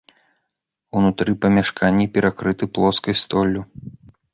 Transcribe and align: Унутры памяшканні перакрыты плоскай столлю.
Унутры 1.01 1.35
памяшканні 1.45 2.11
перакрыты 2.19 2.63
плоскай 2.79 3.15
столлю. 3.25 3.61